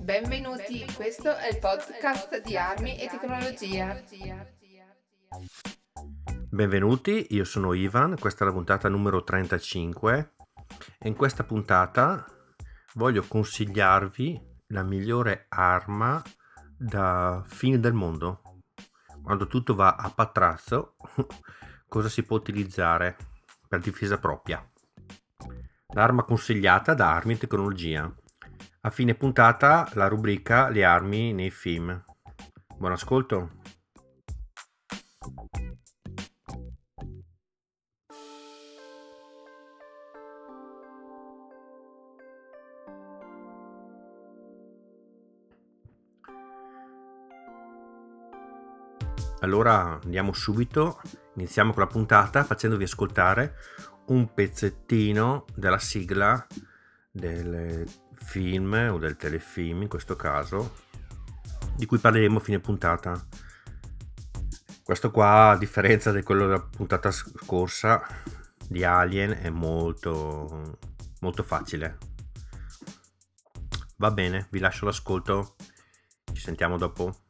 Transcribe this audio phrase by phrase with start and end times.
[0.00, 4.02] Benvenuti, questo è il podcast di Armi e Tecnologia.
[6.50, 10.34] Benvenuti, io sono Ivan, questa è la puntata numero 35
[10.98, 12.26] e in questa puntata
[12.94, 16.22] voglio consigliarvi la migliore arma
[16.76, 18.42] da fine del mondo.
[19.22, 20.96] Quando tutto va a patrazzo,
[21.88, 23.16] cosa si può utilizzare
[23.68, 24.66] per difesa propria?
[25.92, 28.12] L'arma consigliata da Armi e Tecnologia.
[28.80, 32.04] A fine puntata la rubrica Le armi nei film.
[32.76, 33.57] Buon ascolto.
[49.48, 51.00] Allora andiamo subito,
[51.36, 53.54] iniziamo con la puntata facendovi ascoltare
[54.08, 56.46] un pezzettino della sigla
[57.10, 60.74] del film o del telefilm in questo caso
[61.74, 63.18] di cui parleremo a fine puntata.
[64.82, 68.06] Questo qua a differenza di quello della puntata scorsa
[68.68, 70.76] di Alien è molto
[71.20, 71.96] molto facile.
[73.96, 75.54] Va bene vi lascio l'ascolto
[76.34, 77.27] ci sentiamo dopo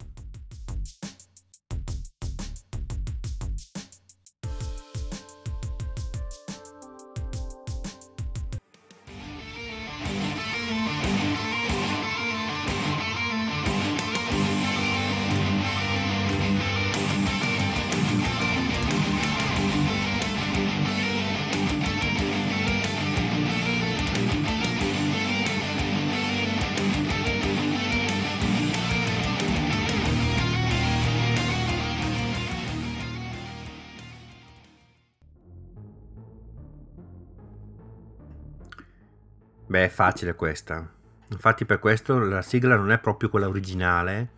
[39.99, 40.89] facile questa.
[41.31, 44.29] Infatti per questo la sigla non è proprio quella originale,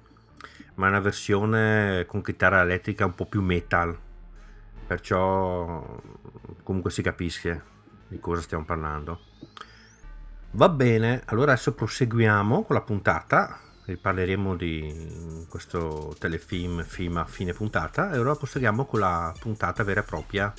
[0.76, 3.94] ma è una versione con chitarra elettrica un po' più metal.
[4.86, 6.00] Perciò
[6.62, 7.62] comunque si capisce
[8.08, 9.20] di cosa stiamo parlando.
[10.52, 13.60] Va bene, allora adesso proseguiamo con la puntata.
[13.84, 20.00] Riparleremo di questo telefilm film a fine puntata e ora proseguiamo con la puntata vera
[20.00, 20.54] e propria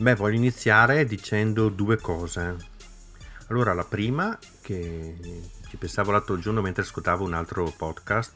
[0.00, 2.56] Beh, voglio iniziare dicendo due cose.
[3.48, 5.14] Allora, la prima, che
[5.68, 8.32] ci pensavo l'altro giorno mentre ascoltavo un altro podcast,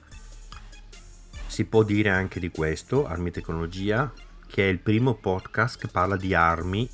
[1.47, 4.13] si può dire anche di questo, Armi Tecnologia,
[4.47, 6.87] che è il primo podcast che parla di armi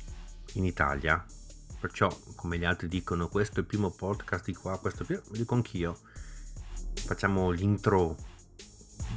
[0.53, 1.21] in Italia.
[1.77, 5.07] Perciò, come gli altri dicono, questo è il primo podcast di qua, questo è il
[5.07, 5.99] primo, lo dico anch'io.
[6.93, 8.15] Facciamo l'intro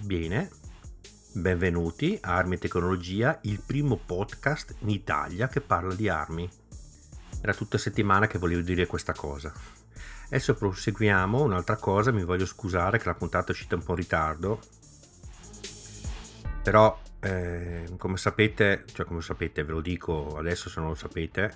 [0.00, 0.50] bene,
[1.36, 6.48] Benvenuti a Armi e Tecnologia, il primo podcast in Italia che parla di armi.
[7.42, 9.52] Era tutta settimana che volevo dire questa cosa.
[10.26, 13.98] Adesso proseguiamo, un'altra cosa, mi voglio scusare che la puntata è uscita un po' in
[13.98, 14.60] ritardo,
[16.62, 21.52] però eh, come sapete, cioè come sapete ve lo dico adesso se non lo sapete,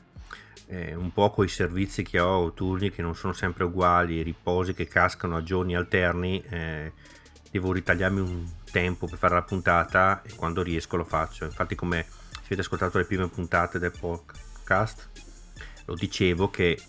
[0.66, 4.74] eh, un po' con i servizi che ho, turni che non sono sempre uguali, riposi
[4.74, 6.92] che cascano a giorni alterni, eh,
[7.58, 11.44] devo ritagliarmi un tempo per fare la puntata e quando riesco lo faccio.
[11.44, 15.10] Infatti, come se avete ascoltato le prime puntate del podcast,
[15.86, 16.80] lo dicevo che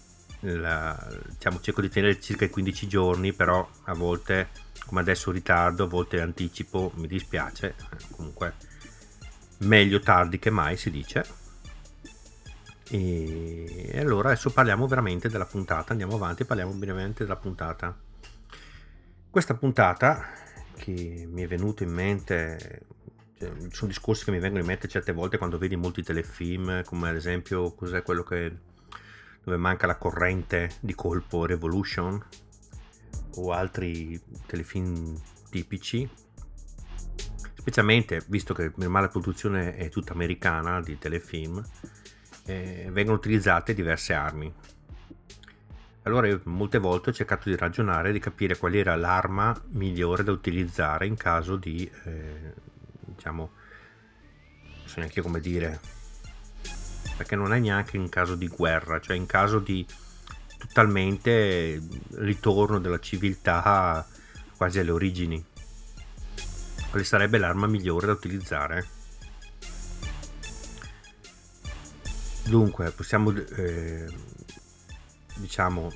[0.42, 0.96] la,
[1.28, 4.50] diciamo, cerco di tenere circa i 15 giorni, però a volte,
[4.86, 7.76] come adesso ritardo, a volte anticipo, mi dispiace.
[8.12, 8.54] Comunque,
[9.60, 11.38] meglio tardi che mai si dice.
[12.92, 17.96] E allora adesso parliamo veramente della puntata, andiamo avanti parliamo veramente della puntata.
[19.30, 20.49] Questa puntata
[20.80, 22.86] che mi è venuto in mente,
[23.38, 27.10] cioè, sono discorsi che mi vengono in mente certe volte quando vedi molti telefilm, come
[27.10, 28.58] ad esempio cos'è quello che,
[29.44, 32.24] dove manca la corrente di colpo Revolution
[33.36, 36.10] o altri telefilm tipici.
[37.54, 41.62] Specialmente visto che la produzione è tutta americana di telefilm
[42.46, 44.52] eh, vengono utilizzate diverse armi
[46.04, 50.32] allora io molte volte ho cercato di ragionare, di capire qual era l'arma migliore da
[50.32, 52.54] utilizzare in caso di, eh,
[53.00, 53.52] diciamo,
[54.64, 55.80] non so neanche come dire,
[57.18, 59.86] perché non è neanche in caso di guerra, cioè in caso di
[60.58, 61.82] totalmente
[62.16, 64.08] ritorno della civiltà
[64.56, 65.46] quasi alle origini.
[66.90, 68.88] Quale sarebbe l'arma migliore da utilizzare?
[72.46, 74.08] Dunque, possiamo eh,
[75.40, 75.92] diciamo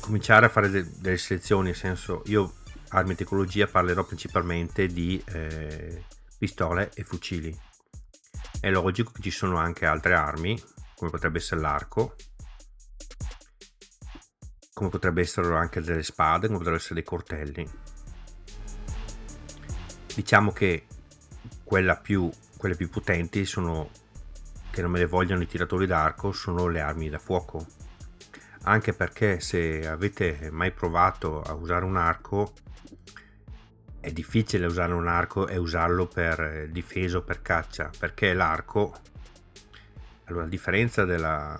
[0.00, 2.54] cominciare a fare de- delle selezioni nel senso io
[2.90, 6.04] armi tecnologia parlerò principalmente di eh,
[6.38, 7.56] pistole e fucili.
[8.60, 10.60] È logico che ci sono anche altre armi,
[10.96, 12.16] come potrebbe essere l'arco,
[14.72, 17.70] come potrebbe essere anche delle spade, come potrebbero essere dei cortelli.
[20.14, 20.86] Diciamo che
[22.02, 23.90] più, quelle più potenti sono,
[24.70, 27.66] che non me le vogliono i tiratori d'arco, sono le armi da fuoco.
[28.64, 32.52] Anche perché se avete mai provato a usare un arco,
[34.00, 38.94] è difficile usare un arco e usarlo per difesa o per caccia, perché l'arco,
[40.24, 41.58] allora a differenza della,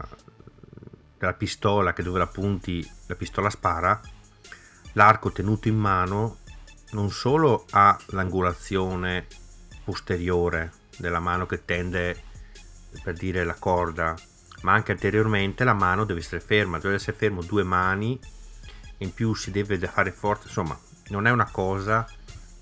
[1.19, 4.01] della pistola che dove la punti la pistola spara,
[4.93, 6.39] l'arco tenuto in mano
[6.93, 9.27] non solo ha l'angolazione
[9.85, 12.25] posteriore della mano che tende
[13.03, 14.17] per dire la corda,
[14.63, 18.19] ma anche anteriormente la mano deve essere ferma, deve essere fermo due mani,
[18.99, 20.79] in più si deve fare forza, insomma,
[21.09, 22.07] non è una cosa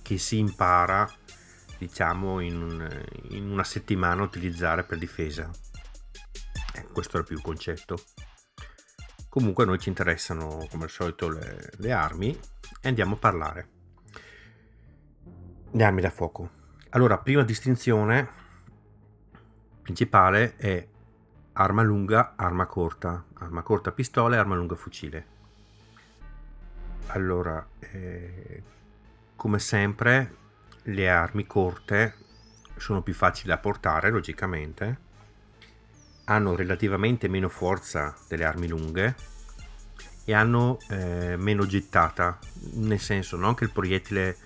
[0.02, 1.08] che si impara
[1.78, 2.88] diciamo in,
[3.30, 5.50] in una settimana a utilizzare per difesa.
[6.74, 8.02] Eh, questo era più il concetto.
[9.28, 12.38] Comunque a noi ci interessano come al solito le, le armi
[12.80, 13.68] e andiamo a parlare.
[15.70, 16.50] Le armi da fuoco.
[16.90, 18.46] Allora, prima distinzione
[19.82, 20.88] principale è
[21.60, 23.24] arma lunga, arma corta.
[23.38, 25.36] Arma corta pistola e arma lunga fucile.
[27.08, 28.62] Allora, eh,
[29.34, 30.36] come sempre,
[30.82, 32.14] le armi corte
[32.76, 35.06] sono più facili da portare, logicamente,
[36.24, 39.14] hanno relativamente meno forza delle armi lunghe
[40.24, 42.38] e hanno eh, meno gittata,
[42.74, 44.36] nel senso non che il proiettile eh,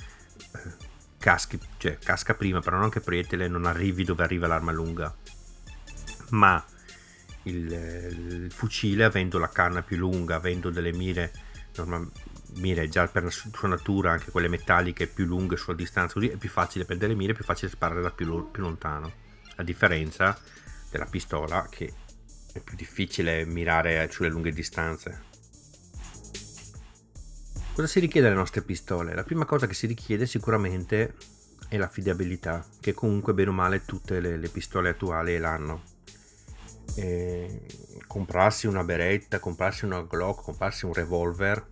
[1.18, 5.12] caschi, cioè casca prima, però non che il proiettile non arrivi dove arriva l'arma lunga,
[6.30, 6.64] ma
[7.44, 11.32] il, il fucile avendo la canna più lunga, avendo delle mire,
[11.76, 12.10] normal,
[12.54, 16.48] mire già per sua natura, anche quelle metalliche più lunghe sulla distanza, così è più
[16.48, 19.12] facile prendere mire, è più facile sparare da più, più lontano,
[19.56, 20.38] a differenza
[20.90, 21.92] della pistola che
[22.52, 25.30] è più difficile mirare sulle lunghe distanze.
[27.72, 29.14] Cosa si richiede alle nostre pistole?
[29.14, 31.14] La prima cosa che si richiede sicuramente
[31.68, 35.91] è l'affidabilità, che comunque bene o male tutte le, le pistole attuali l'hanno.
[36.94, 37.66] E
[38.06, 41.66] comprarsi una beretta, comprarsi una Glock, comprarsi un revolver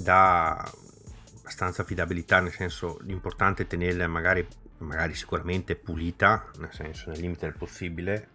[0.00, 0.56] dà
[1.38, 4.46] abbastanza affidabilità, nel senso l'importante è tenerla magari,
[4.78, 8.28] magari sicuramente pulita, nel senso nel limite del possibile.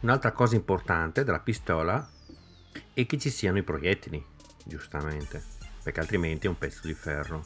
[0.00, 2.06] Un'altra cosa importante della pistola
[2.92, 4.22] e che ci siano i proiettili,
[4.64, 5.42] giustamente,
[5.82, 7.44] perché altrimenti è un pezzo di ferro.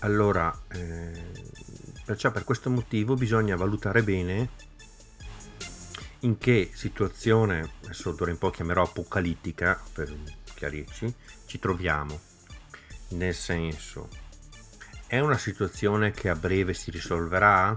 [0.00, 1.32] Allora, eh,
[2.04, 4.70] perciò per questo motivo bisogna valutare bene
[6.20, 10.14] in che situazione, adesso d'ora in poi chiamerò apocalittica per
[10.54, 11.12] chiarirci,
[11.46, 12.20] ci troviamo.
[13.08, 14.08] Nel senso,
[15.06, 17.76] è una situazione che a breve si risolverà?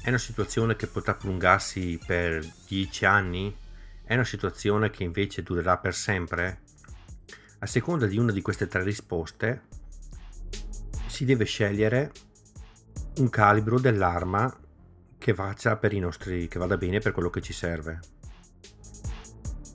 [0.00, 3.56] È una situazione che potrà prolungarsi per dieci anni?
[4.02, 6.62] È una situazione che invece durerà per sempre?
[7.60, 9.62] A seconda di una di queste tre risposte
[11.06, 12.10] si deve scegliere
[13.16, 14.52] un calibro dell'arma
[15.18, 15.34] che,
[16.00, 18.00] nostri, che vada bene per quello che ci serve.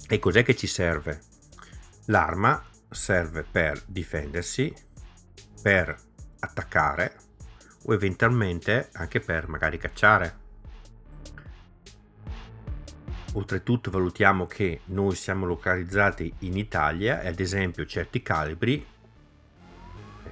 [0.07, 1.21] E cos'è che ci serve?
[2.05, 4.73] L'arma serve per difendersi,
[5.61, 5.95] per
[6.39, 7.15] attaccare
[7.85, 10.45] o eventualmente anche per magari cacciare.
[13.33, 18.85] Oltretutto valutiamo che noi siamo localizzati in Italia e ad esempio certi calibri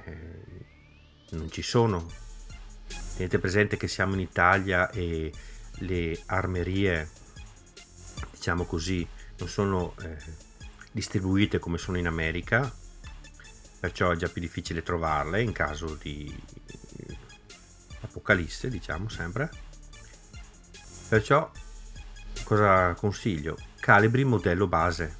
[0.04, 0.66] eh,
[1.30, 2.25] non ci sono.
[3.16, 5.32] Tenete presente che siamo in Italia e
[5.78, 7.08] le armerie,
[8.30, 9.08] diciamo così,
[9.38, 10.18] non sono eh,
[10.92, 12.70] distribuite come sono in America,
[13.80, 16.30] perciò è già più difficile trovarle in caso di
[18.02, 19.48] apocalisse, diciamo sempre.
[21.08, 21.50] Perciò
[22.44, 23.56] cosa consiglio?
[23.80, 25.16] Calibri modello base.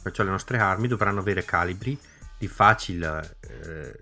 [0.00, 1.98] Perciò le nostre armi dovranno avere calibri
[2.38, 3.98] di facile, eh,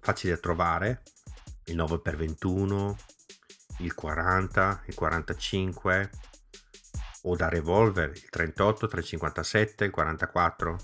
[0.00, 1.02] facile da trovare,
[1.66, 2.94] il 9x21,
[3.78, 6.10] il 40, il 45
[7.22, 10.78] o da revolver il 38, 357, il 44,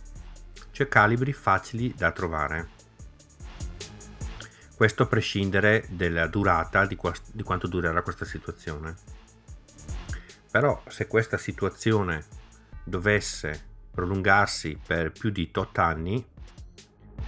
[0.71, 2.79] cioè calibri facili da trovare.
[4.75, 8.97] Questo a prescindere dalla durata di, qua, di quanto durerà questa situazione.
[10.51, 12.25] Però se questa situazione
[12.83, 16.27] dovesse prolungarsi per più di 8 anni,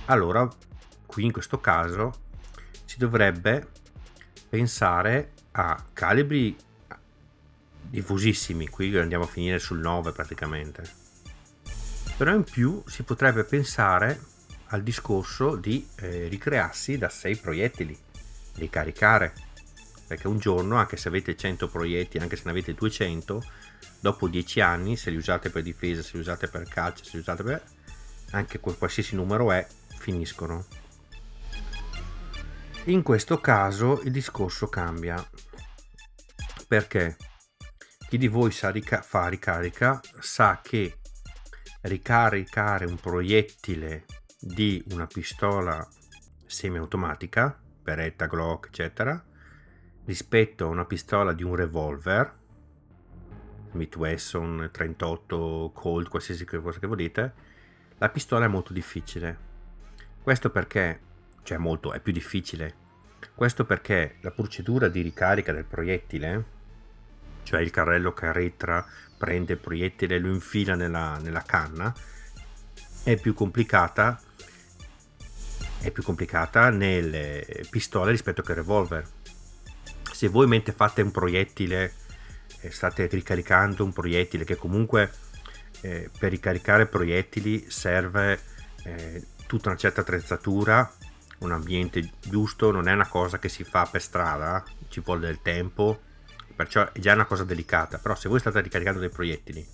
[0.06, 0.49] allora
[1.04, 2.30] qui in questo caso
[2.92, 3.68] si dovrebbe
[4.50, 6.54] pensare a calibri
[7.88, 10.82] diffusissimi, qui andiamo a finire sul 9 praticamente.
[12.18, 14.20] Però in più si potrebbe pensare
[14.66, 17.99] al discorso di eh, ricrearsi da 6 proiettili,
[18.56, 19.32] ricaricare.
[20.06, 23.42] Perché un giorno, anche se avete 100 proiettili, anche se ne avete 200,
[24.00, 27.20] dopo 10 anni, se li usate per difesa, se li usate per caccia, se li
[27.20, 27.62] usate per...
[28.32, 30.81] anche qualsiasi numero è, finiscono.
[32.86, 35.24] In questo caso il discorso cambia.
[36.66, 37.16] Perché?
[38.08, 40.98] Chi di voi sa rica- fa ricarica sa che
[41.82, 44.04] ricaricare un proiettile
[44.36, 45.86] di una pistola
[46.44, 49.24] semiautomatica, Beretta, Glock, eccetera,
[50.04, 52.36] rispetto a una pistola di un revolver,
[53.70, 57.34] Smith Wesson, 38, Colt, qualsiasi cosa che volete,
[57.98, 59.50] la pistola è molto difficile.
[60.20, 61.10] Questo perché,
[61.42, 62.80] cioè molto, è più difficile.
[63.34, 66.44] Questo perché la procedura di ricarica del proiettile,
[67.42, 68.84] cioè il carrello carretra
[69.16, 71.94] prende il proiettile e lo infila nella, nella canna,
[73.04, 74.20] è più complicata
[75.82, 79.04] è più complicata nelle pistole rispetto che al revolver.
[80.12, 81.92] Se voi mentre fate un proiettile,
[82.61, 85.11] eh, state ricaricando un proiettile che comunque
[85.80, 88.40] eh, per ricaricare proiettili serve
[88.84, 90.90] eh, tutta una certa attrezzatura,
[91.42, 95.42] un ambiente giusto, non è una cosa che si fa per strada, ci vuole del
[95.42, 96.00] tempo,
[96.54, 97.99] perciò è già una cosa delicata.
[97.99, 99.66] Però se voi state ricaricando dei proiettili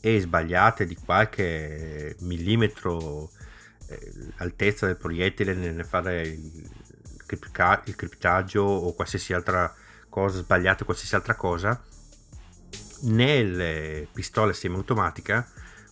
[0.00, 3.30] e sbagliate di qualche millimetro
[3.88, 6.70] eh, l'altezza del proiettile nel fare il,
[7.84, 9.74] il criptaggio o qualsiasi altra
[10.08, 11.82] cosa, sbagliate qualsiasi altra cosa,
[13.02, 15.46] nelle pistole semiautomatica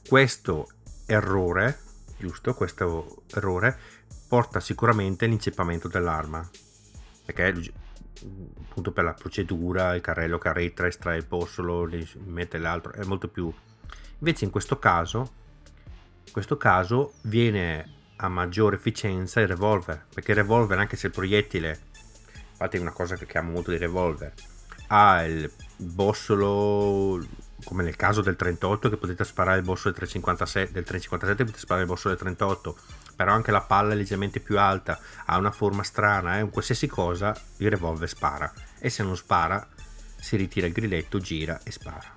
[0.06, 0.68] questo
[1.06, 1.78] errore,
[2.18, 3.78] giusto, questo errore
[4.32, 6.48] porta sicuramente all'inceppamento dell'arma,
[7.26, 7.52] perché
[8.66, 11.86] appunto per la procedura, il carrello che arretra, estrae il bossolo,
[12.24, 13.52] mette l'altro, è molto più...
[14.20, 15.40] Invece in questo caso
[16.24, 21.12] in questo caso viene a maggiore efficienza il revolver, perché il revolver, anche se il
[21.12, 21.78] proiettile,
[22.52, 24.32] infatti è una cosa che amo molto di revolver,
[24.86, 27.22] ha il bossolo,
[27.64, 31.58] come nel caso del 38, che potete sparare il bossolo del 357, del 357 potete
[31.58, 32.76] sparare il bossolo del 38,
[33.14, 36.42] però anche la palla è leggermente più alta, ha una forma strana, è eh?
[36.42, 38.52] un qualsiasi cosa, il revolver spara.
[38.78, 39.66] E se non spara,
[40.16, 42.16] si ritira il grilletto, gira e spara.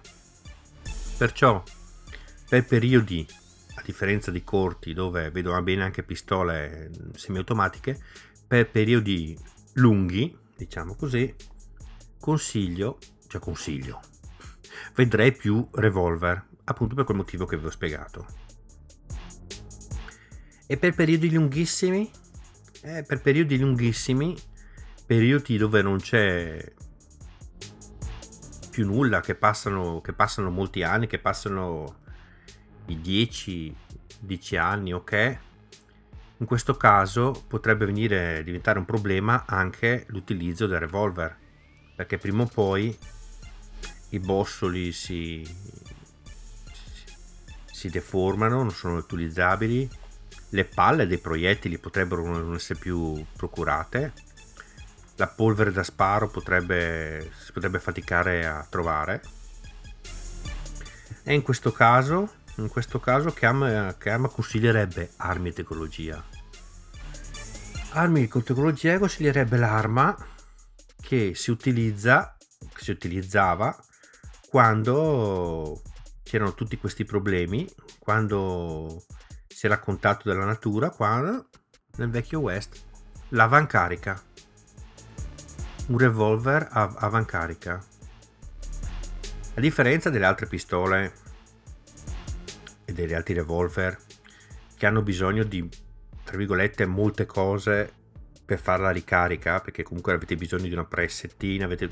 [1.17, 1.63] Perciò,
[2.47, 3.25] per periodi
[3.85, 7.97] differenza di corti dove vedo bene anche pistole semiautomatiche,
[8.47, 9.37] per periodi
[9.73, 11.33] lunghi, diciamo così,
[12.19, 12.97] consiglio,
[13.27, 14.01] cioè consiglio,
[14.95, 18.43] vedrei più revolver, appunto per quel motivo che vi ho spiegato.
[20.67, 22.09] E per periodi lunghissimi,
[22.81, 24.35] eh, per periodi lunghissimi,
[25.05, 26.73] periodi dove non c'è
[28.71, 32.03] più nulla, che passano, che passano molti anni, che passano
[32.87, 33.75] i 10,
[34.19, 35.39] 10 anni, ok?
[36.37, 41.37] In questo caso potrebbe venire diventare un problema anche l'utilizzo del revolver,
[41.95, 42.97] perché prima o poi
[44.09, 45.47] i bossoli si,
[47.71, 49.89] si deformano, non sono utilizzabili,
[50.55, 54.13] le palle dei proiettili potrebbero non essere più procurate,
[55.17, 59.21] la polvere da sparo potrebbe, si potrebbe faticare a trovare.
[61.23, 66.23] E in questo caso in questo caso Chiama, Chiama consiglierebbe armi e tecnologia.
[67.89, 70.15] Armi con tecnologia consiglierebbe l'arma
[71.01, 72.37] che si utilizza,
[72.73, 73.77] che si utilizzava
[74.47, 75.81] quando
[76.23, 77.69] c'erano tutti questi problemi,
[77.99, 79.03] quando
[79.67, 81.49] si contatto della natura, quando
[81.97, 82.83] nel vecchio West
[83.29, 84.21] l'avancarica.
[85.87, 87.83] Un revolver avancarica.
[89.55, 91.13] A differenza delle altre pistole
[92.85, 93.97] e degli altri revolver
[94.75, 95.67] che hanno bisogno di,
[96.23, 97.91] tra virgolette, molte cose
[98.43, 101.89] per fare la ricarica, perché comunque avete bisogno di una pressettina, avete,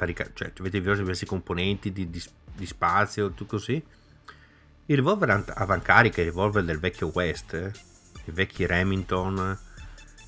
[0.00, 2.22] ric- cioè, avete bisogno di diversi componenti di, di,
[2.54, 3.82] di spazio, tutto così.
[4.90, 7.70] Il revolver avancarica, il revolver del vecchio West, eh,
[8.24, 9.58] i vecchi Remington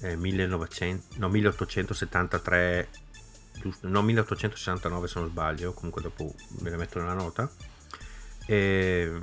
[0.03, 2.89] eh, 1900, no, 1873,
[3.59, 7.51] giusto, no 1869 se non sbaglio, comunque dopo me ne metto nella nota.
[8.45, 9.19] E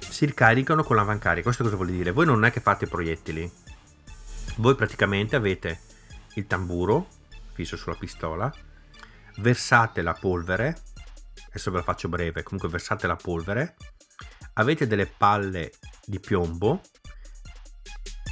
[0.00, 1.44] si ricaricano con l'avancarica.
[1.44, 2.10] Questo cosa vuol dire?
[2.10, 3.48] Voi non è che fate proiettili,
[4.56, 5.78] voi praticamente avete
[6.34, 7.06] il tamburo
[7.52, 8.52] fisso sulla pistola,
[9.36, 10.76] versate la polvere,
[11.50, 13.76] adesso ve la faccio breve, comunque versate la polvere,
[14.58, 15.72] avete delle palle
[16.04, 16.80] di piombo,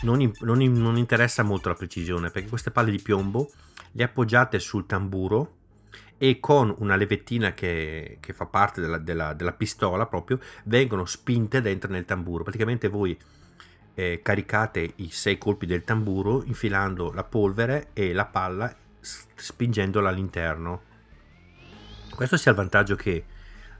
[0.02, 3.50] non, non, non interessa molto la precisione perché queste palle di piombo
[3.92, 5.54] le appoggiate sul tamburo
[6.18, 11.60] e con una levettina che, che fa parte della, della, della, pistola proprio vengono spinte
[11.60, 12.42] dentro nel tamburo.
[12.42, 13.16] Praticamente voi
[13.94, 20.82] eh, caricate i sei colpi del tamburo infilando la polvere e la palla spingendola all'interno.
[22.14, 23.24] Questo sia il vantaggio che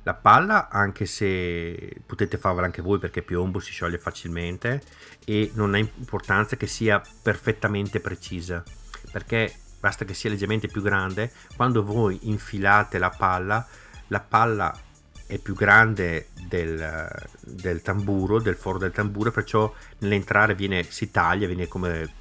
[0.07, 4.81] la palla, anche se potete farla anche voi perché piombo si scioglie facilmente
[5.25, 8.63] e non ha importanza che sia perfettamente precisa,
[9.11, 13.67] perché basta che sia leggermente più grande, quando voi infilate la palla,
[14.07, 14.79] la palla
[15.27, 17.09] è più grande del,
[17.41, 22.15] del tamburo, del foro del tamburo, perciò nell'entrare viene, si taglia, viene come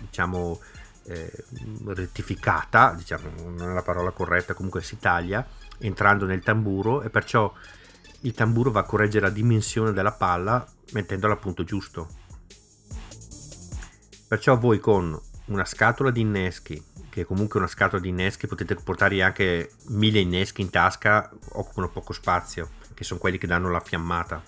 [0.00, 0.60] diciamo
[1.04, 1.30] eh,
[1.84, 5.46] rettificata, diciamo non è la parola corretta, comunque si taglia
[5.86, 7.52] entrando nel tamburo e perciò
[8.20, 12.08] il tamburo va a correggere la dimensione della palla mettendola al punto giusto.
[14.26, 18.74] Perciò voi con una scatola di inneschi, che è comunque una scatola di inneschi, potete
[18.76, 23.80] portare anche mille inneschi in tasca, occupano poco spazio, che sono quelli che danno la
[23.80, 24.42] fiammata.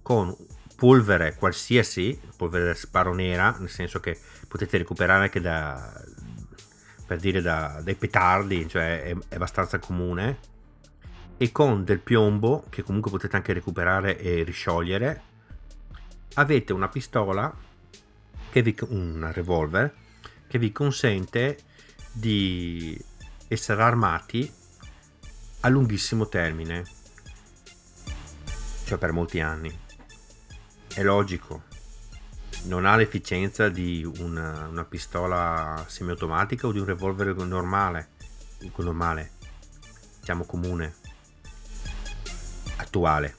[0.00, 0.34] Con
[0.76, 5.92] polvere qualsiasi, polvere sparo nera, nel senso che potete recuperare anche da,
[7.06, 10.38] per dire da, dai petardi, cioè è, è, abbastanza comune,
[11.36, 15.22] e con del piombo, che comunque potete anche recuperare e risciogliere,
[16.34, 17.54] avete una pistola,
[18.50, 19.94] che vi, un revolver,
[20.48, 21.58] che vi consente
[22.12, 22.98] di
[23.48, 24.50] essere armati
[25.60, 26.84] a lunghissimo termine,
[28.84, 29.84] cioè per molti anni.
[30.92, 31.64] È logico,
[32.64, 38.08] non ha l'efficienza di una, una pistola semiautomatica o di un revolver normale,
[38.76, 39.30] normale,
[40.20, 40.94] diciamo comune,
[42.76, 43.36] attuale,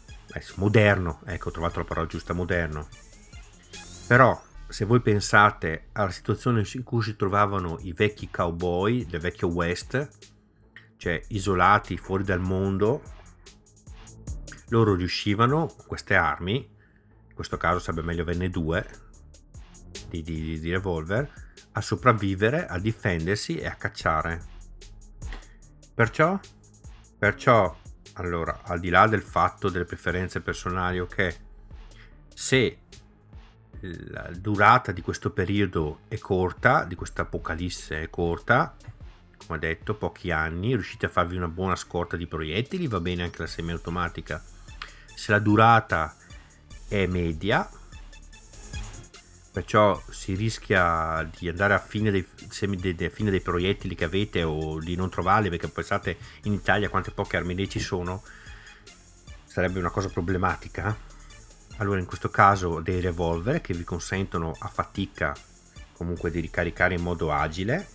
[0.55, 2.87] moderno, ecco ho trovato la parola giusta, moderno.
[4.07, 9.47] Però se voi pensate alla situazione in cui si trovavano i vecchi cowboy del vecchio
[9.47, 10.09] West,
[10.97, 13.01] cioè isolati fuori dal mondo,
[14.69, 18.85] loro riuscivano con queste armi, in questo caso sarebbe meglio averne due,
[20.09, 24.41] di, di, di revolver a sopravvivere, a difendersi e a cacciare.
[25.93, 26.39] Perciò,
[27.17, 27.75] perciò,
[28.13, 31.37] allora, al di là del fatto delle preferenze personali, ok,
[32.33, 32.77] se
[33.79, 38.75] la durata di questo periodo è corta, di questa apocalisse è corta,
[39.45, 43.41] come detto, pochi anni, riuscite a farvi una buona scorta di proiettili, va bene anche
[43.41, 44.43] la semiautomatica.
[45.15, 46.15] Se la durata
[46.87, 47.69] è media,
[49.57, 52.23] perciò si rischia di andare a fine dei,
[52.59, 56.89] dei, dei, fine dei proiettili che avete o di non trovarli perché pensate in Italia
[56.89, 58.21] quante poche armi ci sono
[59.45, 60.95] sarebbe una cosa problematica.
[61.77, 65.35] Allora in questo caso dei revolver che vi consentono a fatica
[65.93, 67.87] comunque di ricaricare in modo agile.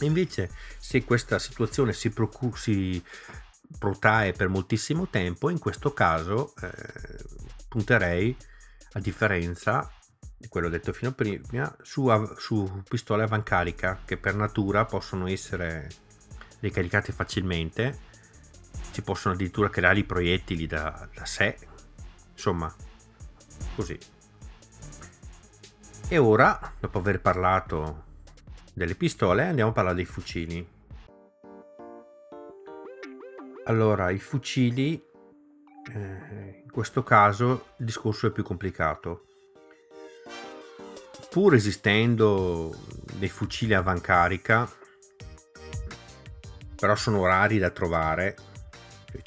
[0.00, 3.00] E invece se questa situazione si, procu- si
[3.78, 6.70] protrae per moltissimo tempo in questo caso eh,
[7.68, 8.36] punterei
[8.94, 9.95] a differenza di
[10.48, 15.88] quello detto fino a prima, su, su pistole avancarica che per natura possono essere
[16.60, 17.98] ricaricate facilmente,
[18.90, 21.56] si possono addirittura creare i proiettili da, da sé,
[22.32, 22.72] insomma,
[23.74, 23.98] così.
[26.08, 28.04] E ora, dopo aver parlato
[28.72, 30.74] delle pistole, andiamo a parlare dei fucili.
[33.64, 35.02] Allora, i fucili,
[35.92, 39.25] eh, in questo caso il discorso è più complicato
[41.36, 42.74] pur esistendo
[43.18, 44.66] dei fucili avancarica,
[46.74, 48.34] però sono rari da trovare,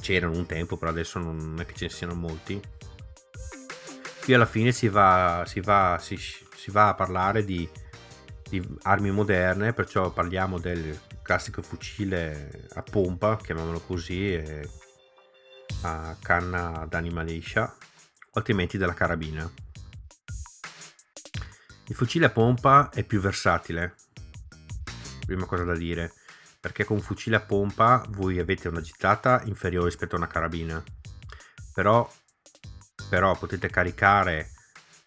[0.01, 2.59] c'erano un tempo, però adesso non è che ce ne siano molti.
[4.23, 7.69] Qui alla fine si va, si va, si, si va a parlare di,
[8.49, 14.43] di armi moderne, perciò parliamo del classico fucile a pompa, chiamiamolo così,
[15.83, 17.71] a canna d'anima liscia,
[18.31, 19.68] altrimenti della carabina.
[21.89, 23.95] Il fucile a pompa è più versatile,
[25.25, 26.13] prima cosa da dire,
[26.59, 30.83] perché con un fucile a pompa voi avete una gittata inferiore rispetto a una carabina,
[31.73, 32.07] però,
[33.09, 34.51] però potete caricare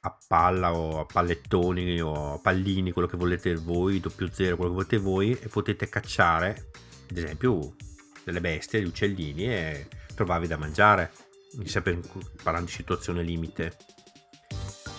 [0.01, 4.73] a palla o a pallettoni o a pallini, quello che volete voi, doppio zero, quello
[4.73, 6.71] che volete voi, e potete cacciare,
[7.09, 7.77] ad esempio,
[8.25, 11.12] delle bestie, degli uccellini e trovarvi da mangiare,
[11.64, 12.01] sempre
[12.42, 13.77] parlando di situazione limite.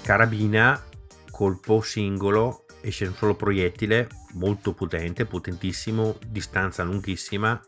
[0.02, 0.92] Carabina
[1.34, 7.60] colpo singolo esce un solo proiettile molto potente, potentissimo, distanza lunghissima,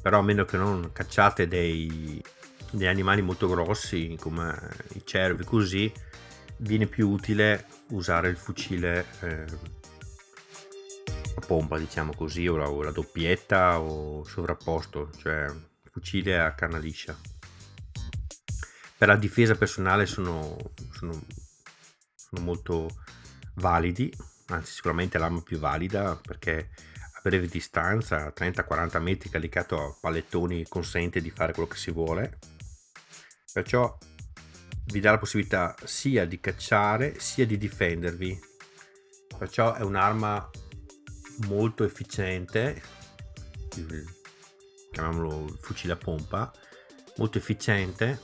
[0.00, 2.22] però a meno che non cacciate dei,
[2.70, 4.56] dei animali molto grossi come
[4.94, 5.92] i cervi così,
[6.58, 9.44] viene più utile usare il fucile eh,
[11.34, 15.52] a pompa, diciamo così, o la, o la doppietta o sovrapposto, cioè
[15.90, 17.14] fucile a canna liscia.
[18.96, 20.56] Per la difesa personale sono,
[20.92, 21.20] sono,
[22.14, 22.88] sono molto
[23.54, 24.12] validi,
[24.46, 26.70] anzi sicuramente l'arma più valida perché
[27.14, 32.38] a breve distanza, 30-40 metri caricato a pallettoni consente di fare quello che si vuole.
[33.52, 33.96] Perciò
[34.86, 38.40] vi dà la possibilità sia di cacciare sia di difendervi.
[39.38, 40.50] Perciò è un'arma
[41.46, 42.82] molto efficiente,
[44.90, 46.52] chiamiamolo fucile a pompa,
[47.16, 48.20] molto efficiente,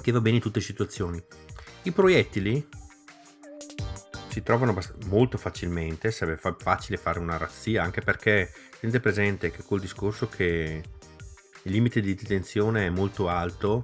[0.00, 1.22] che va bene in tutte le situazioni.
[1.82, 2.66] I proiettili
[4.38, 9.80] si trovano molto facilmente, sarebbe facile fare una razzia, anche perché tenete presente che col
[9.80, 10.82] discorso che
[11.62, 13.82] il limite di detenzione è molto alto,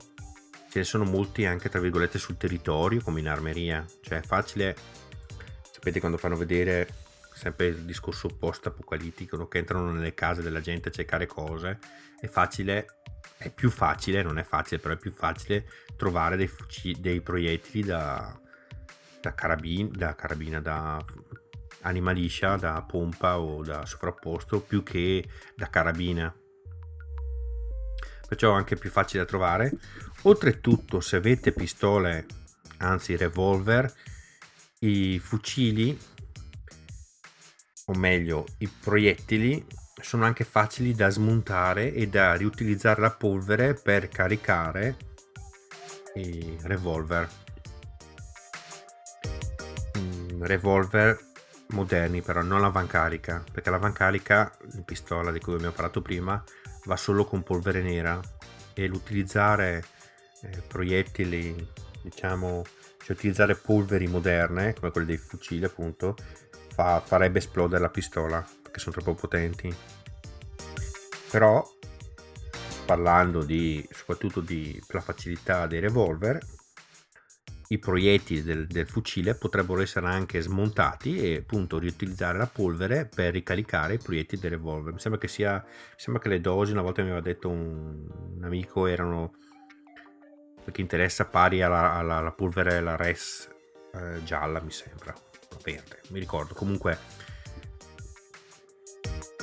[0.70, 4.76] ce ne sono molti anche tra virgolette sul territorio come in armeria, cioè è facile,
[5.72, 7.02] sapete quando fanno vedere
[7.34, 11.78] sempre il discorso post apocalittico che entrano nelle case della gente a cercare cose,
[12.20, 12.86] è facile,
[13.38, 17.82] è più facile, non è facile, però è più facile trovare dei, fuci- dei proiettili
[17.82, 18.38] da,
[19.24, 21.02] da, carabin- da carabina, da
[21.82, 26.34] anima liscia, da pompa o da sovrapposto, più che da carabina.
[28.28, 29.72] Perciò anche più facile da trovare.
[30.22, 32.26] Oltretutto, se avete pistole,
[32.78, 33.90] anzi revolver,
[34.80, 35.98] i fucili
[37.87, 39.64] o meglio i proiettili
[40.00, 44.96] sono anche facili da smontare e da riutilizzare la polvere per caricare
[46.14, 47.43] i revolver
[50.46, 51.18] revolver
[51.68, 56.42] moderni però non l'avancarica perché l'avancarica in pistola di cui abbiamo parlato prima
[56.85, 58.20] va solo con polvere nera
[58.74, 59.85] e l'utilizzare
[60.42, 61.68] eh, proiettili
[62.02, 62.62] diciamo
[63.02, 66.16] cioè utilizzare polveri moderne come quelle dei fucili appunto
[66.74, 69.74] fa, farebbe esplodere la pistola perché sono troppo potenti.
[71.30, 71.64] Però
[72.85, 76.38] parlando di soprattutto di la facilità dei revolver
[77.74, 83.32] i proiettili del, del, fucile potrebbero essere anche smontati e appunto riutilizzare la polvere per
[83.32, 86.82] ricaricare i proiettili del revolver mi sembra che sia mi sembra che le dosi una
[86.82, 88.06] volta mi aveva detto un,
[88.37, 89.34] un amico erano
[90.64, 93.48] perché interessa pari alla, alla, alla polvere la res
[93.92, 95.14] eh, gialla mi sembra
[95.64, 96.98] verde, mi ricordo, comunque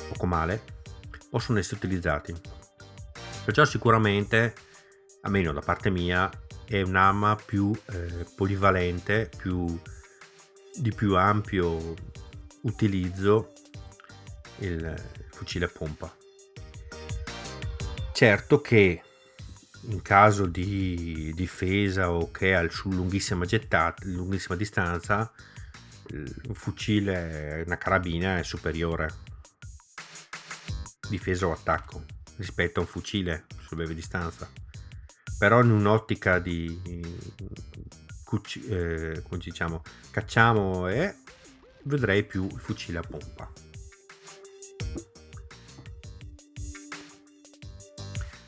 [0.08, 0.62] poco male,
[1.30, 2.34] possono essere utilizzati.
[3.44, 4.54] Perciò sicuramente,
[5.22, 6.30] almeno da parte mia,
[6.78, 9.78] è un'arma più eh, polivalente, più,
[10.74, 11.94] di più ampio
[12.62, 13.52] utilizzo
[14.58, 14.94] il
[15.30, 16.14] fucile a pompa.
[18.12, 19.02] Certo che
[19.82, 25.30] in caso di difesa o che è su lunghissima, gettata, lunghissima distanza
[26.12, 29.10] un fucile, una carabina è superiore
[31.08, 32.04] difesa o attacco
[32.36, 34.50] rispetto a un fucile su breve distanza
[35.42, 36.80] però in un'ottica di
[38.22, 41.16] cuci, eh, come diciamo cacciamo e
[41.82, 43.50] vedrei più il fucile a pompa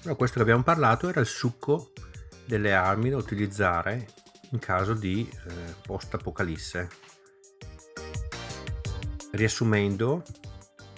[0.02, 1.90] però questo che abbiamo parlato era il succo
[2.46, 4.06] delle armi da utilizzare
[4.52, 6.88] in caso di eh, post apocalisse
[9.32, 10.22] riassumendo,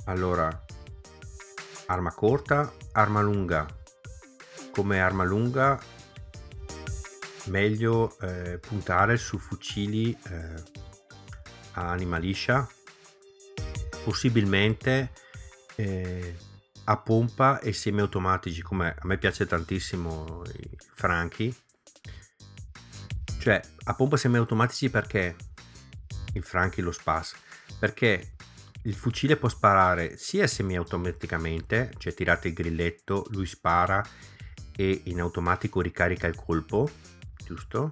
[0.04, 0.62] allora,
[1.86, 3.66] arma corta, arma lunga.
[4.76, 5.80] Come arma lunga
[7.46, 10.54] meglio eh, puntare su fucili eh,
[11.72, 12.68] a anima liscia,
[14.04, 15.12] possibilmente
[15.76, 16.36] eh,
[16.84, 21.56] a pompa e semiautomatici, come a me piace tantissimo i franchi.
[23.38, 25.36] Cioè, a pompa semiautomatici perché
[26.34, 27.34] il franchi lo spas
[27.78, 28.34] perché
[28.82, 34.04] il fucile può sparare sia semiautomaticamente, cioè tirate il grilletto, lui spara
[34.76, 36.90] e in automatico ricarica il colpo,
[37.44, 37.90] giusto?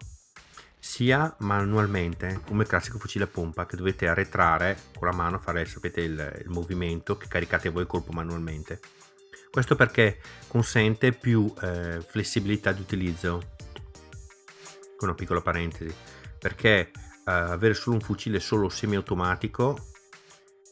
[0.78, 5.64] Sia manualmente, come il classico fucile a pompa che dovete arretrare con la mano, fare
[5.64, 8.80] sapete il, il movimento che caricate voi il colpo manualmente.
[9.50, 13.52] Questo perché consente più eh, flessibilità di utilizzo.
[14.96, 15.92] Con una piccola parentesi,
[16.38, 16.90] perché
[17.24, 19.93] avere solo un fucile solo semiautomatico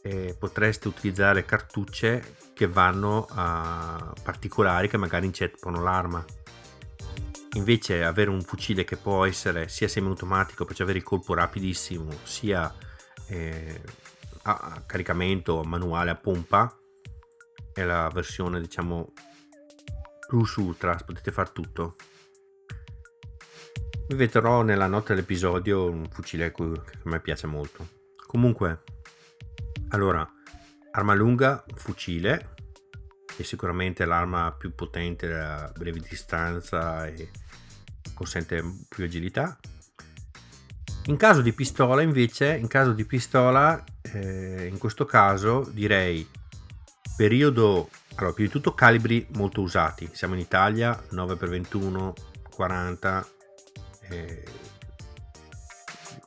[0.02, 6.24] eh, potreste utilizzare cartucce che vanno a particolari che magari inceppano l'arma
[7.54, 12.74] invece avere un fucile che può essere sia semiautomatico per avere il colpo rapidissimo sia
[13.28, 13.80] eh,
[14.42, 16.76] a caricamento manuale a pompa
[17.72, 19.12] è la versione diciamo
[20.26, 21.96] plus ultra potete fare tutto
[24.12, 27.86] vi vedrò nella nota dell'episodio un fucile che a me piace molto.
[28.26, 28.82] Comunque,
[29.92, 30.26] Allora,
[30.92, 32.54] arma lunga, fucile,
[33.36, 37.30] è sicuramente l'arma più potente a breve distanza e
[38.14, 39.58] consente più agilità.
[41.06, 46.26] In caso di pistola, invece, in caso di pistola, eh, in questo caso direi
[47.14, 50.08] periodo, allora, più di tutto calibri molto usati.
[50.12, 52.14] Siamo in Italia, 9x21,
[52.54, 53.28] 40,
[54.08, 54.44] eh,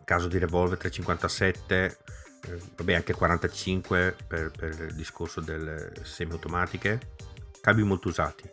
[0.04, 1.98] caso di revolver 357
[2.48, 7.00] eh, vabbè anche 45 per, per il discorso delle semiautomatiche,
[7.62, 8.50] cavi molto usati.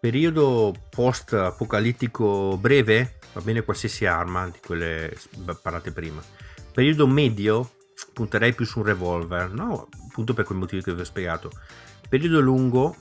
[0.00, 5.16] Periodo post apocalittico breve, va bene qualsiasi arma di quelle
[5.60, 6.22] parlate prima.
[6.72, 7.72] Periodo medio,
[8.12, 9.88] punterei più su un revolver, no?
[10.08, 11.50] Appunto per quel motivo che vi ho spiegato.
[12.08, 12.96] Periodo lungo,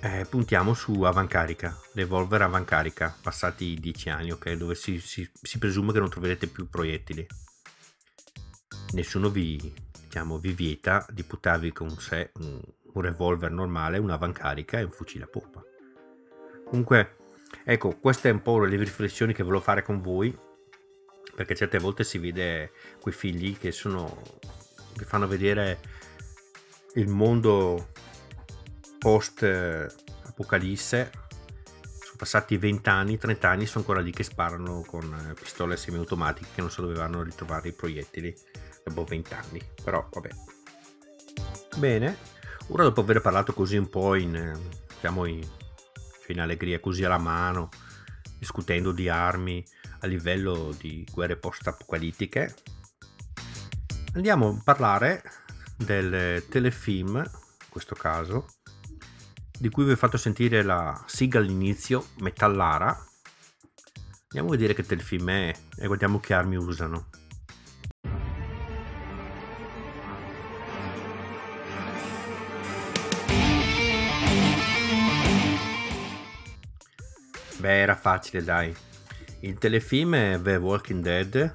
[0.00, 4.52] eh, puntiamo su avancarica, revolver avancarica, passati 10 anni, ok?
[4.52, 7.26] Dove si, si, si presume che non troverete più proiettili
[8.94, 12.60] nessuno vi, diciamo, vi vieta di buttarvi con sé un,
[12.92, 15.62] un revolver normale, un'avancarica e un fucile a poppa.
[16.64, 17.16] Comunque,
[17.64, 20.34] ecco, queste è un po' le riflessioni che volevo fare con voi,
[21.34, 24.22] perché certe volte si vede quei figli che sono
[24.96, 25.80] che fanno vedere
[26.94, 27.88] il mondo
[28.98, 31.10] post apocalisse
[31.82, 36.60] sono passati 20 anni 30 anni sono ancora lì che sparano con pistole semiautomatiche che
[36.60, 38.32] non so dove vanno a ritrovare i proiettili
[38.84, 40.30] dopo 20 anni, però vabbè.
[41.76, 42.16] Bene,
[42.68, 45.46] ora dopo aver parlato così un po' in, diciamo in,
[46.28, 47.68] in allegria, così alla mano,
[48.38, 49.64] discutendo di armi
[50.00, 52.54] a livello di guerre post-apocalittiche,
[54.14, 55.22] andiamo a parlare
[55.76, 58.46] del telefilm, in questo caso,
[59.58, 63.06] di cui vi ho fatto sentire la sigla all'inizio, Metallara.
[64.24, 67.08] Andiamo a vedere che telefilm è e guardiamo che armi usano.
[77.64, 78.76] Beh, era facile, dai.
[79.40, 81.54] Il telefilm è The Walking Dead,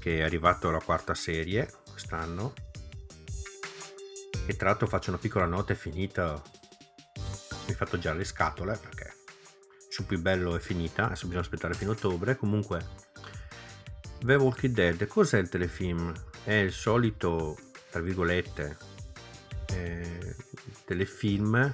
[0.00, 2.52] che è arrivato alla quarta serie quest'anno.
[4.44, 6.42] E tra l'altro faccio una piccola nota, è finita.
[7.14, 9.18] Mi ho fatto già le scatole perché
[9.88, 12.34] su più bello è finita, adesso bisogna aspettare fino a ottobre.
[12.34, 12.84] Comunque,
[14.24, 16.12] The Walking Dead, cos'è il telefilm?
[16.42, 17.56] È il solito,
[17.92, 18.76] tra virgolette,
[19.66, 20.34] eh,
[20.84, 21.72] telefilm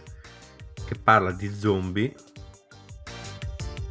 [0.85, 2.15] che parla di zombie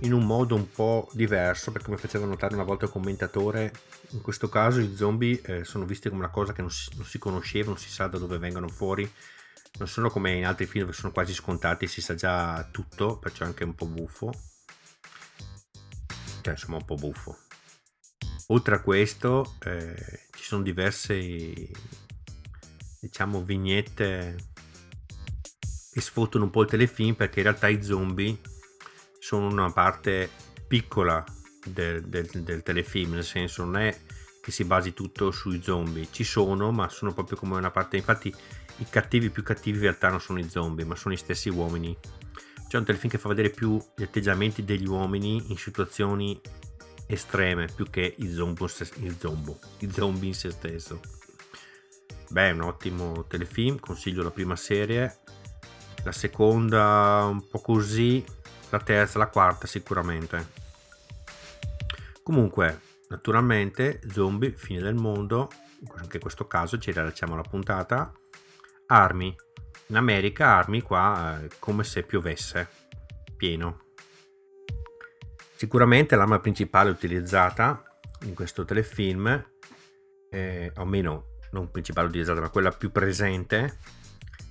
[0.02, 3.72] in un modo un po' diverso, perché come faceva notare una volta il commentatore,
[4.12, 7.06] in questo caso i zombie eh, sono visti come una cosa che non si, non
[7.06, 9.10] si, conosceva, non si sa da dove vengono fuori,
[9.78, 13.44] non sono come in altri film che sono quasi scontati, si sa già tutto, perciò
[13.44, 14.32] è anche un po' buffo.
[16.42, 17.38] Cioè, insomma, un po' buffo.
[18.48, 21.70] Oltre a questo, eh, ci sono diverse,
[23.00, 24.50] diciamo, vignette
[25.92, 28.40] che sfottono un po' il telefilm perché in realtà i zombie
[29.32, 30.30] sono una parte
[30.68, 31.24] piccola
[31.66, 33.98] del, del, del, telefilm, nel senso non è
[34.42, 38.28] che si basi tutto sui zombie, ci sono, ma sono proprio come una parte, infatti
[38.28, 41.98] i cattivi più cattivi in realtà non sono i zombie, ma sono gli stessi uomini.
[42.68, 46.38] C'è un telefilm che fa vedere più gli atteggiamenti degli uomini in situazioni
[47.08, 51.00] estreme, più che il, zombo, il, zombo, il zombie in se stesso.
[52.32, 55.20] Beh, un ottimo telefilm, consiglio la prima serie,
[56.04, 58.40] la seconda un po' così,
[58.72, 60.60] la terza, la quarta sicuramente.
[62.24, 62.80] Comunque,
[63.10, 65.50] naturalmente, zombie, fine del mondo,
[65.96, 68.12] anche in questo caso ci rilasciamo la puntata,
[68.88, 69.36] armi.
[69.88, 72.68] In America armi qua eh, come se piovesse,
[73.36, 73.90] pieno.
[75.56, 77.84] Sicuramente l'arma principale utilizzata
[78.22, 79.50] in questo telefilm,
[80.30, 83.78] eh, o meno non principale utilizzata, ma quella più presente,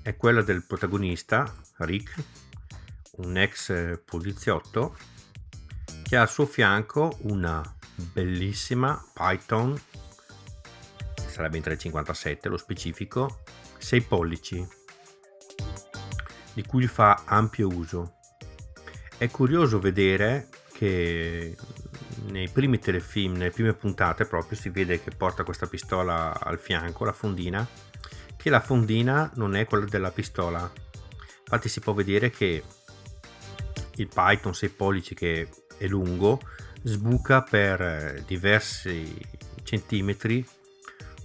[0.02, 2.14] è quella del protagonista, Rick,
[3.16, 4.96] un ex poliziotto
[6.03, 7.62] che ha al suo fianco una
[7.94, 9.81] bellissima Python
[11.14, 13.42] sarebbe in 357 lo specifico
[13.79, 14.66] 6 pollici
[16.53, 18.14] di cui fa ampio uso.
[19.16, 21.57] È curioso vedere che
[22.27, 27.05] nei primi telefilm nelle prime puntate proprio si vede che porta questa pistola al fianco
[27.05, 27.66] la fondina
[28.40, 30.70] che la fondina non è quella della pistola.
[31.40, 32.64] Infatti si può vedere che
[34.01, 36.41] il Python 6 pollici che è lungo
[36.83, 39.17] sbuca per eh, diversi
[39.63, 40.47] centimetri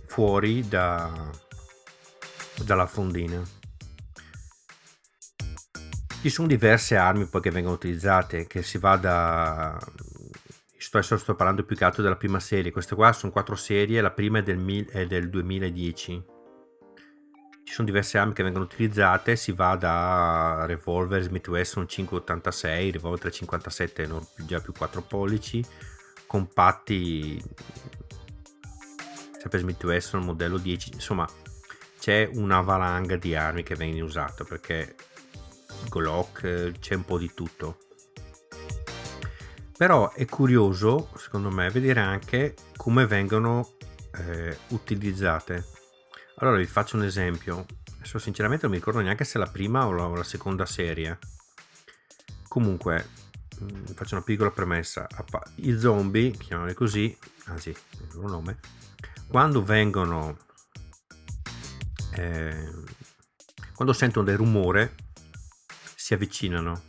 [0.08, 1.30] fuori da,
[2.64, 3.42] dalla fondina.
[6.22, 9.78] Ci sono diverse armi poi che vengono utilizzate, che si va da...
[10.78, 14.12] Sto, sto parlando più che altro della prima serie, queste qua sono quattro serie, la
[14.12, 16.34] prima è del, è del 2010.
[17.66, 23.20] Ci sono diverse armi che vengono utilizzate, si va da revolver Smith Wesson 586, revolver
[23.20, 25.66] 357 non già più 4 pollici,
[26.28, 27.44] compatti
[29.40, 31.28] sempre Smith Wesson modello 10, insomma
[32.00, 34.96] c'è una valanga di armi che viene usata perché
[35.90, 37.80] Glock c'è un po' di tutto.
[39.76, 43.74] Però è curioso, secondo me, vedere anche come vengono
[44.14, 45.74] eh, utilizzate
[46.38, 47.66] allora vi faccio un esempio.
[47.96, 50.66] Adesso sinceramente non mi ricordo neanche se è la prima o la, o la seconda
[50.66, 51.18] serie.
[52.48, 53.08] Comunque,
[53.60, 55.08] mh, mm, faccio una piccola premessa.
[55.56, 58.60] I zombie, chiamiamoli così, anzi, il loro nome,
[59.28, 60.38] quando vengono...
[62.14, 62.70] Eh,
[63.74, 64.96] quando sentono del rumore,
[65.96, 66.84] si avvicinano.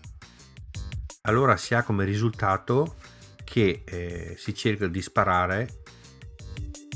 [1.22, 2.96] Allora si ha come risultato
[3.42, 5.82] che eh, si cerca di sparare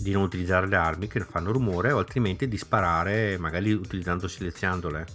[0.01, 5.07] di non utilizzare le armi che fanno rumore o altrimenti di sparare magari utilizzando silenziandole.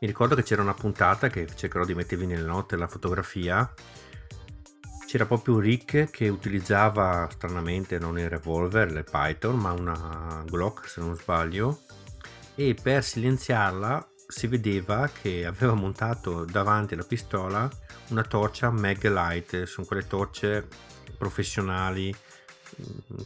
[0.00, 3.72] Mi ricordo che c'era una puntata che cercherò di mettervi nelle note la fotografia.
[5.06, 11.00] C'era proprio Rick che utilizzava stranamente non il revolver, il Python, ma una Glock se
[11.00, 11.80] non sbaglio.
[12.54, 17.68] E per silenziarla si vedeva che aveva montato davanti alla pistola
[18.10, 20.68] una torcia Mag Light, sono quelle torce
[21.16, 22.14] professionali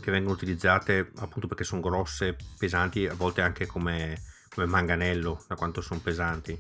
[0.01, 5.55] che vengono utilizzate appunto perché sono grosse, pesanti, a volte anche come, come manganello, da
[5.55, 6.59] quanto sono pesanti.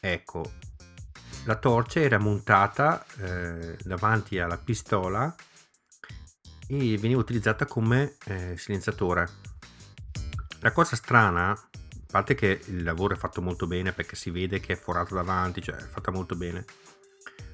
[0.00, 0.52] Ecco,
[1.44, 5.34] la torcia era montata eh, davanti alla pistola
[6.68, 9.28] e veniva utilizzata come eh, silenziatore.
[10.60, 11.60] La cosa strana, a
[12.10, 15.60] parte che il lavoro è fatto molto bene perché si vede che è forato davanti,
[15.60, 16.64] cioè è fatta molto bene.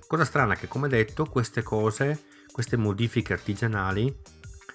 [0.06, 2.24] Cosa strana che, come detto, queste cose
[2.58, 4.12] queste modifiche artigianali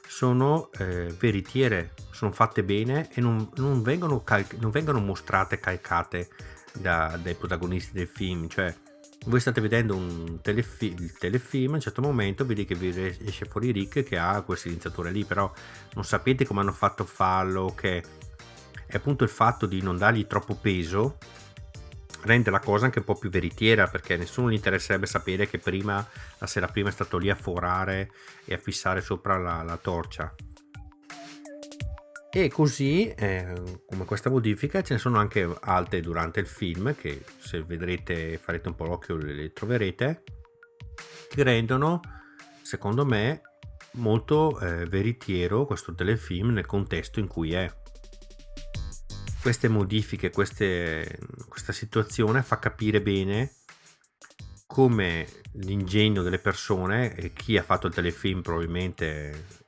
[0.07, 6.29] sono eh, veritiere, sono fatte bene e non, non, vengono, cal- non vengono, mostrate calcate
[6.71, 8.47] da, dai protagonisti del film.
[8.47, 8.73] Cioè,
[9.25, 12.87] voi state vedendo un telefi- il telefilm, a un certo momento vedi che vi
[13.25, 15.51] esce fuori Rick che ha quel silenziatore lì, però
[15.95, 18.01] non sapete come hanno fatto farlo, che
[18.85, 21.17] è appunto il fatto di non dargli troppo peso
[22.23, 26.05] rende la cosa anche un po' più veritiera perché nessuno gli interesserebbe sapere che prima
[26.37, 28.11] la sera prima è stato lì a forare
[28.45, 30.33] e a fissare sopra la, la torcia.
[32.35, 33.53] E così eh,
[33.85, 38.69] come questa modifica ce ne sono anche altre durante il film che se vedrete farete
[38.69, 40.23] un po' l'occhio le, troverete
[41.29, 41.99] che rendono
[42.63, 43.41] secondo me
[43.93, 47.71] molto eh, veritiero questo telefilm nel contesto in cui è
[49.43, 53.55] queste modifiche, queste, questa situazione fa capire bene
[54.65, 59.61] come l'ingegno delle persone e chi ha fatto il telefilm probabilmente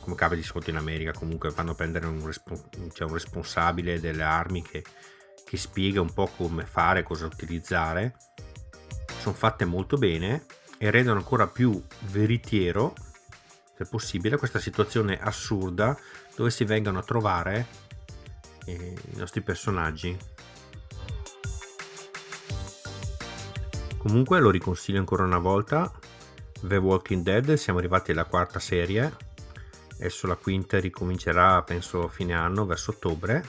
[0.00, 2.20] come capita di solito in America comunque vanno a prendere un,
[2.92, 4.84] cioè un responsabile delle armi che,
[5.44, 8.16] che, spiega un po' come fare, cosa utilizzare.
[9.20, 10.44] Sono fatte molto bene
[10.76, 12.94] e rendono ancora più veritiero
[13.76, 15.96] se possibile questa situazione assurda
[16.34, 17.79] dove si vengono a trovare
[18.72, 20.16] i nostri personaggi.
[23.98, 25.92] Comunque lo riconsiglio ancora una volta.
[26.62, 29.14] The Walking Dead, siamo arrivati alla quarta serie.
[29.92, 33.48] Adesso la quinta ricomincerà, penso, a fine anno, verso ottobre.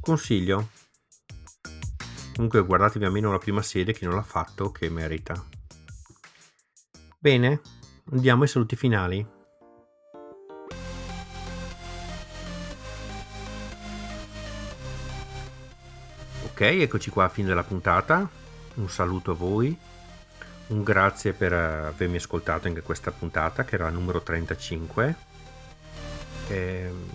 [0.00, 0.68] Consiglio.
[2.34, 5.42] Comunque guardatevi almeno la prima serie, chi non l'ha fatto, che merita.
[7.18, 7.60] Bene,
[8.10, 9.37] andiamo ai saluti finali.
[16.58, 18.28] Ok, eccoci qua a fine della puntata.
[18.74, 19.78] Un saluto a voi.
[20.66, 25.14] Un grazie per avermi ascoltato anche questa puntata che era la numero 35.
[26.48, 27.12] E ehm,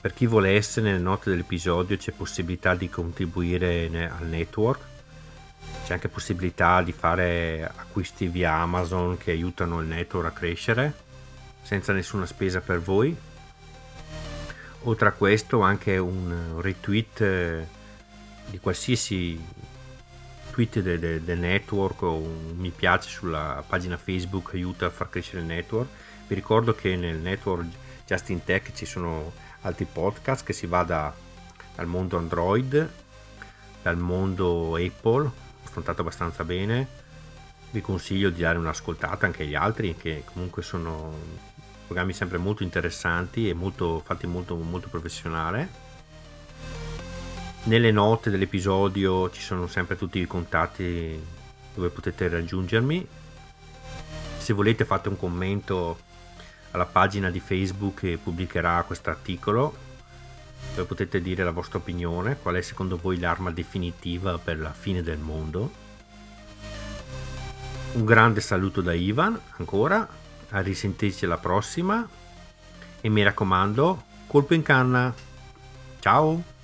[0.00, 4.80] per chi volesse, nelle note dell'episodio c'è possibilità di contribuire al network.
[5.84, 10.94] C'è anche possibilità di fare acquisti via Amazon che aiutano il network a crescere
[11.62, 13.16] senza nessuna spesa per voi.
[14.82, 17.75] Oltre a questo anche un retweet eh,
[18.50, 19.38] di qualsiasi
[20.52, 25.10] tweet del de, de network o un mi piace sulla pagina Facebook aiuta a far
[25.10, 25.88] crescere il network.
[26.26, 27.66] Vi ricordo che nel network
[28.06, 31.12] Just in Tech ci sono altri podcast che si va da,
[31.74, 32.90] dal mondo Android,
[33.82, 35.30] dal mondo Apple,
[35.64, 37.04] affrontato abbastanza bene.
[37.70, 41.12] Vi consiglio di dare un'ascoltata anche agli altri che comunque sono
[41.84, 45.85] programmi sempre molto interessanti e molto, fatti molto, molto professionale
[47.66, 51.20] nelle note dell'episodio ci sono sempre tutti i contatti
[51.74, 53.06] dove potete raggiungermi.
[54.38, 55.98] Se volete fate un commento
[56.70, 59.76] alla pagina di Facebook che pubblicherà questo articolo
[60.74, 65.02] Poi potete dire la vostra opinione, qual è secondo voi l'arma definitiva per la fine
[65.02, 65.84] del mondo.
[67.92, 70.06] Un grande saluto da Ivan ancora,
[70.50, 72.06] a risentirci alla prossima
[73.00, 75.14] e mi raccomando, colpo in canna.
[76.00, 76.55] Ciao!